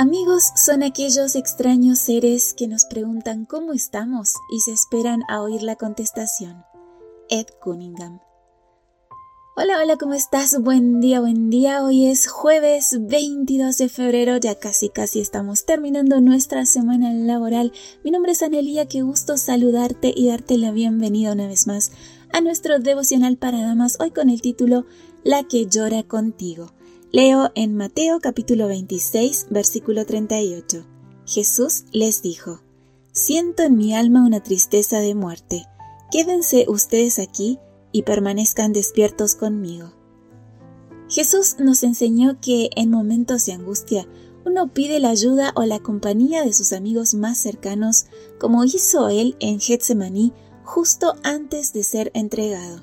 Amigos 0.00 0.44
son 0.54 0.84
aquellos 0.84 1.34
extraños 1.34 1.98
seres 1.98 2.54
que 2.54 2.68
nos 2.68 2.84
preguntan 2.84 3.44
cómo 3.44 3.72
estamos 3.72 4.32
y 4.48 4.60
se 4.60 4.70
esperan 4.70 5.24
a 5.26 5.42
oír 5.42 5.64
la 5.64 5.74
contestación. 5.74 6.64
Ed 7.28 7.46
Cunningham. 7.60 8.20
Hola, 9.56 9.80
hola, 9.82 9.96
¿cómo 9.96 10.14
estás? 10.14 10.62
Buen 10.62 11.00
día, 11.00 11.18
buen 11.18 11.50
día. 11.50 11.82
Hoy 11.82 12.06
es 12.06 12.28
jueves 12.28 12.96
22 13.08 13.76
de 13.76 13.88
febrero, 13.88 14.36
ya 14.36 14.54
casi 14.54 14.88
casi 14.88 15.18
estamos 15.18 15.64
terminando 15.64 16.20
nuestra 16.20 16.64
semana 16.64 17.12
laboral. 17.12 17.72
Mi 18.04 18.12
nombre 18.12 18.30
es 18.30 18.42
Anelia, 18.44 18.86
qué 18.86 19.02
gusto 19.02 19.36
saludarte 19.36 20.14
y 20.14 20.28
darte 20.28 20.58
la 20.58 20.70
bienvenida 20.70 21.32
una 21.32 21.48
vez 21.48 21.66
más 21.66 21.90
a 22.32 22.40
nuestro 22.40 22.78
devocional 22.78 23.36
para 23.36 23.62
damas, 23.62 23.96
hoy 23.98 24.12
con 24.12 24.30
el 24.30 24.42
título 24.42 24.86
La 25.24 25.42
que 25.42 25.66
llora 25.66 26.04
contigo. 26.04 26.77
Leo 27.10 27.52
en 27.54 27.74
Mateo 27.74 28.20
capítulo 28.20 28.68
26, 28.68 29.46
versículo 29.48 30.04
38. 30.04 30.84
Jesús 31.24 31.86
les 31.90 32.20
dijo, 32.20 32.60
Siento 33.12 33.62
en 33.62 33.78
mi 33.78 33.94
alma 33.94 34.26
una 34.26 34.42
tristeza 34.42 34.98
de 34.98 35.14
muerte. 35.14 35.64
Quédense 36.10 36.66
ustedes 36.68 37.18
aquí 37.18 37.58
y 37.92 38.02
permanezcan 38.02 38.74
despiertos 38.74 39.36
conmigo. 39.36 39.94
Jesús 41.08 41.56
nos 41.58 41.82
enseñó 41.82 42.42
que 42.42 42.68
en 42.76 42.90
momentos 42.90 43.46
de 43.46 43.54
angustia 43.54 44.06
uno 44.44 44.74
pide 44.74 45.00
la 45.00 45.08
ayuda 45.08 45.52
o 45.56 45.64
la 45.64 45.78
compañía 45.78 46.44
de 46.44 46.52
sus 46.52 46.74
amigos 46.74 47.14
más 47.14 47.38
cercanos, 47.38 48.04
como 48.38 48.64
hizo 48.64 49.08
él 49.08 49.34
en 49.40 49.60
Getsemaní 49.60 50.34
justo 50.62 51.14
antes 51.22 51.72
de 51.72 51.84
ser 51.84 52.10
entregado. 52.12 52.82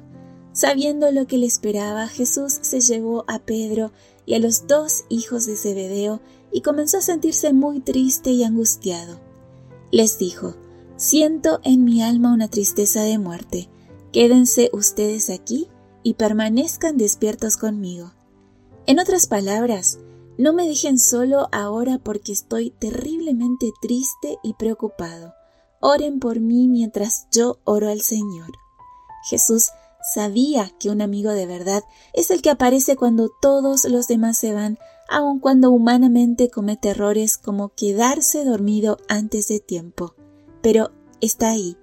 Sabiendo 0.55 1.11
lo 1.11 1.27
que 1.27 1.37
le 1.37 1.45
esperaba, 1.45 2.07
Jesús 2.07 2.57
se 2.61 2.79
llevó 2.79 3.25
a 3.27 3.39
Pedro 3.39 3.91
y 4.25 4.33
a 4.33 4.39
los 4.39 4.67
dos 4.67 5.05
hijos 5.09 5.45
de 5.45 5.55
Zebedeo 5.55 6.21
y 6.51 6.61
comenzó 6.61 6.97
a 6.97 7.01
sentirse 7.01 7.53
muy 7.53 7.79
triste 7.79 8.31
y 8.31 8.43
angustiado. 8.43 9.19
Les 9.91 10.17
dijo, 10.17 10.55
Siento 10.97 11.59
en 11.63 11.83
mi 11.83 12.01
alma 12.01 12.33
una 12.33 12.47
tristeza 12.47 13.03
de 13.03 13.17
muerte. 13.17 13.69
Quédense 14.13 14.69
ustedes 14.71 15.29
aquí 15.29 15.67
y 16.03 16.13
permanezcan 16.13 16.97
despiertos 16.97 17.57
conmigo. 17.57 18.13
En 18.85 18.99
otras 18.99 19.27
palabras, 19.27 19.99
no 20.37 20.53
me 20.53 20.67
dejen 20.67 20.99
solo 20.99 21.49
ahora 21.51 21.97
porque 21.97 22.31
estoy 22.31 22.71
terriblemente 22.71 23.71
triste 23.81 24.37
y 24.43 24.53
preocupado. 24.53 25.33
Oren 25.81 26.19
por 26.19 26.39
mí 26.39 26.67
mientras 26.67 27.27
yo 27.31 27.59
oro 27.65 27.89
al 27.89 28.01
Señor. 28.01 28.51
Jesús 29.29 29.69
sabía 30.13 30.71
que 30.79 30.89
un 30.89 31.01
amigo 31.01 31.31
de 31.31 31.45
verdad 31.45 31.83
es 32.13 32.31
el 32.31 32.41
que 32.41 32.49
aparece 32.49 32.95
cuando 32.95 33.29
todos 33.41 33.85
los 33.85 34.07
demás 34.07 34.37
se 34.37 34.53
van, 34.53 34.77
aun 35.09 35.39
cuando 35.39 35.71
humanamente 35.71 36.49
comete 36.49 36.89
errores 36.89 37.37
como 37.37 37.69
quedarse 37.69 38.45
dormido 38.45 38.97
antes 39.07 39.47
de 39.47 39.59
tiempo. 39.59 40.15
Pero 40.61 40.91
está 41.21 41.49
ahí. 41.49 41.77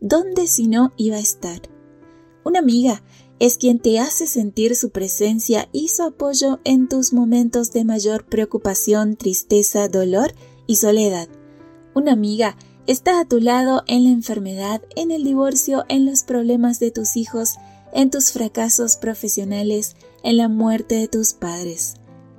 ¿Dónde 0.00 0.46
si 0.46 0.68
no 0.68 0.92
iba 0.96 1.16
a 1.16 1.20
estar? 1.20 1.62
Una 2.44 2.60
amiga 2.60 3.02
es 3.38 3.58
quien 3.58 3.78
te 3.80 3.98
hace 3.98 4.26
sentir 4.26 4.76
su 4.76 4.90
presencia 4.90 5.68
y 5.72 5.88
su 5.88 6.02
apoyo 6.02 6.60
en 6.64 6.88
tus 6.88 7.12
momentos 7.12 7.72
de 7.72 7.84
mayor 7.84 8.24
preocupación, 8.26 9.16
tristeza, 9.16 9.88
dolor 9.88 10.32
y 10.66 10.76
soledad. 10.76 11.28
Una 11.94 12.12
amiga 12.12 12.56
Está 12.86 13.18
a 13.18 13.24
tu 13.24 13.40
lado 13.40 13.82
en 13.88 14.04
la 14.04 14.10
enfermedad, 14.10 14.80
en 14.94 15.10
el 15.10 15.24
divorcio, 15.24 15.84
en 15.88 16.06
los 16.06 16.22
problemas 16.22 16.78
de 16.78 16.92
tus 16.92 17.16
hijos, 17.16 17.56
en 17.92 18.10
tus 18.10 18.30
fracasos 18.30 18.96
profesionales, 18.96 19.96
en 20.22 20.36
la 20.36 20.48
muerte 20.48 20.94
de 20.94 21.08
tus 21.08 21.32
padres. 21.32 21.94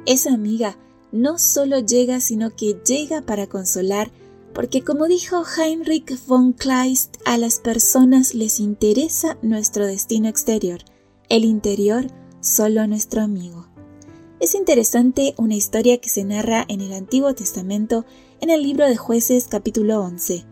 Esa 0.06 0.34
amiga 0.34 0.78
no 1.12 1.38
solo 1.38 1.80
llega, 1.80 2.22
sino 2.22 2.56
que 2.56 2.80
llega 2.86 3.22
para 3.22 3.48
consolar, 3.48 4.10
porque 4.54 4.84
como 4.84 5.08
dijo 5.08 5.44
Heinrich 5.44 6.18
von 6.26 6.54
Kleist, 6.54 7.18
a 7.26 7.38
las 7.38 7.60
personas 7.60 8.34
les 8.34 8.62
interesa 8.62 9.38
nuestro 9.42 9.86
destino 9.86 10.30
exterior, 10.30 10.80
el 11.28 11.44
interior 11.44 12.08
solo 12.40 12.88
nuestro 12.88 13.22
amigo. 13.22 13.68
Es 14.40 14.54
interesante 14.54 15.34
una 15.38 15.56
historia 15.56 15.98
que 15.98 16.10
se 16.10 16.24
narra 16.24 16.64
en 16.68 16.82
el 16.82 16.94
Antiguo 16.94 17.34
Testamento 17.34 18.06
en 18.40 18.52
el 18.52 18.62
libro 18.62 18.86
de 18.86 18.96
jueces 18.96 19.48
capítulo 19.50 20.00
11. 20.00 20.46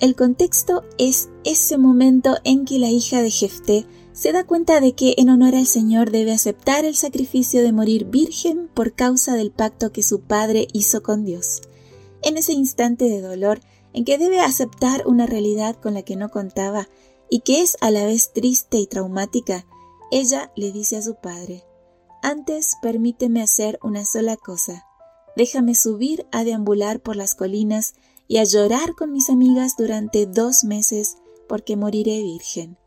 El 0.00 0.16
contexto 0.16 0.82
es 0.98 1.28
ese 1.44 1.78
momento 1.78 2.38
en 2.42 2.64
que 2.64 2.80
la 2.80 2.90
hija 2.90 3.22
de 3.22 3.30
Jefté 3.30 3.86
se 4.12 4.32
da 4.32 4.42
cuenta 4.42 4.80
de 4.80 4.94
que 4.94 5.14
en 5.16 5.28
honor 5.30 5.54
al 5.54 5.68
Señor 5.68 6.10
debe 6.10 6.32
aceptar 6.32 6.84
el 6.84 6.96
sacrificio 6.96 7.62
de 7.62 7.70
morir 7.70 8.06
virgen 8.06 8.68
por 8.74 8.94
causa 8.94 9.36
del 9.36 9.52
pacto 9.52 9.92
que 9.92 10.02
su 10.02 10.22
padre 10.22 10.66
hizo 10.72 11.04
con 11.04 11.24
Dios. 11.24 11.60
En 12.22 12.36
ese 12.36 12.52
instante 12.52 13.04
de 13.04 13.20
dolor 13.20 13.60
en 13.92 14.04
que 14.04 14.18
debe 14.18 14.40
aceptar 14.40 15.06
una 15.06 15.26
realidad 15.26 15.76
con 15.76 15.94
la 15.94 16.02
que 16.02 16.16
no 16.16 16.30
contaba 16.30 16.88
y 17.30 17.40
que 17.40 17.62
es 17.62 17.76
a 17.80 17.92
la 17.92 18.04
vez 18.06 18.32
triste 18.32 18.78
y 18.78 18.88
traumática, 18.88 19.66
ella 20.10 20.50
le 20.56 20.72
dice 20.72 20.96
a 20.96 21.02
su 21.02 21.14
padre, 21.14 21.62
antes 22.22 22.76
permíteme 22.82 23.42
hacer 23.42 23.78
una 23.82 24.04
sola 24.04 24.36
cosa, 24.36 24.86
déjame 25.36 25.74
subir 25.74 26.26
a 26.32 26.44
deambular 26.44 27.00
por 27.00 27.16
las 27.16 27.34
colinas 27.34 27.94
y 28.28 28.38
a 28.38 28.44
llorar 28.44 28.94
con 28.94 29.12
mis 29.12 29.30
amigas 29.30 29.74
durante 29.76 30.26
dos 30.26 30.64
meses 30.64 31.16
porque 31.48 31.76
moriré 31.76 32.22
virgen. 32.22 32.78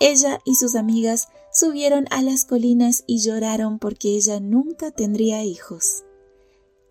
Ella 0.00 0.40
y 0.44 0.56
sus 0.56 0.74
amigas 0.74 1.28
subieron 1.50 2.04
a 2.10 2.20
las 2.20 2.44
colinas 2.44 3.04
y 3.06 3.20
lloraron 3.20 3.78
porque 3.78 4.10
ella 4.10 4.40
nunca 4.40 4.90
tendría 4.90 5.42
hijos. 5.42 6.04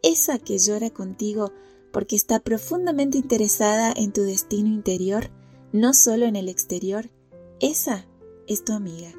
Esa 0.01 0.39
que 0.39 0.57
llora 0.57 0.89
contigo 0.89 1.51
porque 1.91 2.15
está 2.15 2.39
profundamente 2.39 3.17
interesada 3.17 3.93
en 3.95 4.11
tu 4.11 4.23
destino 4.23 4.69
interior, 4.69 5.29
no 5.71 5.93
solo 5.93 6.25
en 6.25 6.35
el 6.35 6.49
exterior, 6.49 7.11
esa 7.59 8.07
es 8.47 8.65
tu 8.65 8.73
amiga. 8.73 9.13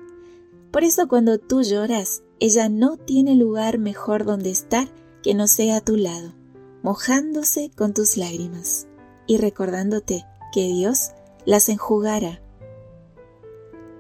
Por 0.73 0.85
eso 0.85 1.09
cuando 1.09 1.39
tú 1.39 1.63
lloras, 1.63 2.23
ella 2.39 2.69
no 2.69 2.97
tiene 2.97 3.35
lugar 3.35 3.79
mejor 3.79 4.25
donde 4.25 4.51
estar 4.51 4.89
que 5.23 5.35
no 5.35 5.49
sea 5.49 5.79
a 5.79 5.81
tu 5.81 5.97
lado, 5.97 6.35
mojándose 6.83 7.71
con 7.75 7.95
tus 7.95 8.17
lágrimas 8.17 8.87
y 9.27 9.39
recordándote 9.39 10.25
que 10.53 10.65
Dios 10.65 11.13
las 11.45 11.69
enjugará. 11.69 12.43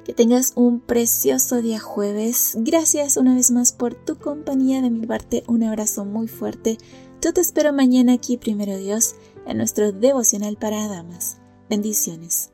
Que 0.04 0.12
tengas 0.12 0.52
un 0.54 0.80
precioso 0.80 1.60
día 1.62 1.80
jueves. 1.80 2.56
Gracias 2.60 3.16
una 3.16 3.34
vez 3.34 3.50
más 3.50 3.72
por 3.72 3.94
tu 3.94 4.16
compañía. 4.16 4.80
De 4.80 4.88
mi 4.88 5.04
parte, 5.04 5.42
un 5.48 5.64
abrazo 5.64 6.04
muy 6.04 6.28
fuerte. 6.28 6.78
Yo 7.20 7.32
te 7.32 7.40
espero 7.40 7.72
mañana 7.72 8.12
aquí, 8.12 8.36
primero 8.36 8.76
Dios, 8.76 9.16
en 9.46 9.56
nuestro 9.56 9.90
devocional 9.90 10.56
para 10.58 10.86
damas. 10.86 11.38
Bendiciones. 11.68 12.52